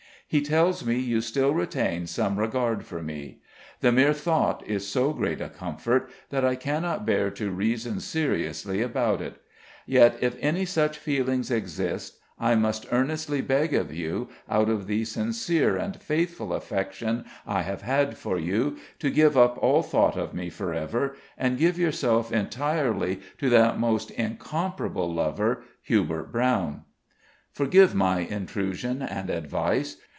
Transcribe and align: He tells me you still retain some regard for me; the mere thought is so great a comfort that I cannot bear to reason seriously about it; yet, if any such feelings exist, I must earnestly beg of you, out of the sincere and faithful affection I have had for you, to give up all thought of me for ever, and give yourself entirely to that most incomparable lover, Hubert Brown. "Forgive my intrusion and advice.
He 0.31 0.41
tells 0.41 0.85
me 0.85 0.97
you 0.97 1.19
still 1.19 1.53
retain 1.53 2.07
some 2.07 2.39
regard 2.39 2.85
for 2.85 3.03
me; 3.03 3.41
the 3.81 3.91
mere 3.91 4.13
thought 4.13 4.65
is 4.65 4.87
so 4.87 5.11
great 5.11 5.41
a 5.41 5.49
comfort 5.49 6.09
that 6.29 6.45
I 6.45 6.55
cannot 6.55 7.05
bear 7.05 7.29
to 7.31 7.51
reason 7.51 7.99
seriously 7.99 8.81
about 8.81 9.19
it; 9.19 9.41
yet, 9.85 10.17
if 10.21 10.37
any 10.39 10.63
such 10.63 10.97
feelings 10.97 11.51
exist, 11.51 12.17
I 12.39 12.55
must 12.55 12.85
earnestly 12.93 13.41
beg 13.41 13.73
of 13.73 13.93
you, 13.93 14.29
out 14.49 14.69
of 14.69 14.87
the 14.87 15.03
sincere 15.03 15.75
and 15.75 16.01
faithful 16.01 16.53
affection 16.53 17.25
I 17.45 17.63
have 17.63 17.81
had 17.81 18.17
for 18.17 18.39
you, 18.39 18.77
to 18.99 19.09
give 19.09 19.37
up 19.37 19.57
all 19.57 19.83
thought 19.83 20.15
of 20.15 20.33
me 20.33 20.49
for 20.49 20.73
ever, 20.73 21.17
and 21.37 21.57
give 21.57 21.77
yourself 21.77 22.31
entirely 22.31 23.19
to 23.39 23.49
that 23.49 23.77
most 23.81 24.11
incomparable 24.11 25.13
lover, 25.13 25.63
Hubert 25.83 26.31
Brown. 26.31 26.83
"Forgive 27.51 27.93
my 27.93 28.19
intrusion 28.21 29.01
and 29.01 29.29
advice. 29.29 29.97